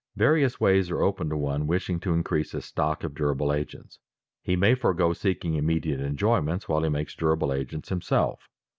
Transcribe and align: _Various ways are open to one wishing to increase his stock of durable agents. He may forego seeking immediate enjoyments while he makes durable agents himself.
_Various 0.15 0.59
ways 0.59 0.89
are 0.89 1.03
open 1.03 1.29
to 1.29 1.37
one 1.37 1.67
wishing 1.67 1.99
to 1.99 2.13
increase 2.15 2.53
his 2.53 2.65
stock 2.65 3.03
of 3.03 3.13
durable 3.13 3.53
agents. 3.53 3.99
He 4.41 4.55
may 4.55 4.73
forego 4.73 5.13
seeking 5.13 5.53
immediate 5.53 5.99
enjoyments 6.01 6.67
while 6.67 6.81
he 6.81 6.89
makes 6.89 7.13
durable 7.13 7.53
agents 7.53 7.89
himself. 7.89 8.49